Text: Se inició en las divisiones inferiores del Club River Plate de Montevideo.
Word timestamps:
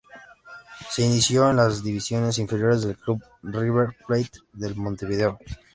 Se 0.89 1.03
inició 1.03 1.51
en 1.51 1.57
las 1.57 1.83
divisiones 1.83 2.39
inferiores 2.39 2.81
del 2.81 2.97
Club 2.97 3.23
River 3.43 3.89
Plate 4.07 4.31
de 4.53 4.73
Montevideo. 4.73 5.37